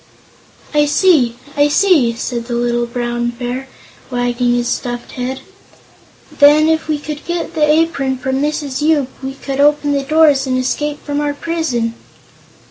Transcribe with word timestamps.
"I 0.73 0.87
see 0.87 1.35
I 1.55 1.67
see!" 1.67 2.11
said 2.15 2.45
the 2.45 2.55
little 2.55 2.87
Brown 2.87 3.29
Bear, 3.29 3.67
wagging 4.09 4.55
his 4.55 4.67
stuffed 4.67 5.11
head. 5.11 5.41
"Then, 6.31 6.67
if 6.67 6.87
we 6.87 6.97
could 6.97 7.23
get 7.23 7.53
the 7.53 7.69
apron 7.71 8.17
from 8.17 8.41
Mrs. 8.41 8.81
Yoop, 8.81 9.09
we 9.21 9.33
could 9.35 9.59
open 9.59 9.91
the 9.91 10.01
doors 10.01 10.47
and 10.47 10.57
escape 10.57 11.05
from 11.05 11.19
our 11.21 11.35
prison." 11.35 11.93